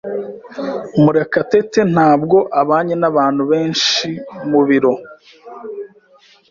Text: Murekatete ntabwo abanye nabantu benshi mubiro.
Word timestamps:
Murekatete 1.03 1.79
ntabwo 1.93 2.37
abanye 2.61 2.95
nabantu 3.01 3.41
benshi 3.51 4.07
mubiro. 4.51 4.93